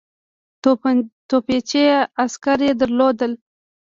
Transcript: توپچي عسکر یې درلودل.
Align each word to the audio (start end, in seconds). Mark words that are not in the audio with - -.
توپچي 1.29 1.83
عسکر 2.23 2.59
یې 2.67 2.71
درلودل. 2.79 3.31